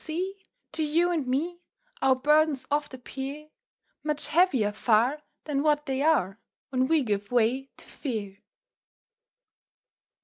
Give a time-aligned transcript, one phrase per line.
[0.03, 0.35] see
[0.71, 1.59] To you and me
[2.01, 3.49] Our burdens oft appear
[4.03, 6.39] Much heavier far Than what they are,
[6.69, 8.39] When we give way to fear.